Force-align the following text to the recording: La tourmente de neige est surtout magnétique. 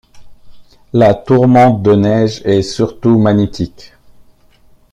La 0.93 1.13
tourmente 1.13 1.83
de 1.83 1.93
neige 1.93 2.41
est 2.43 2.63
surtout 2.63 3.19
magnétique. 3.19 3.93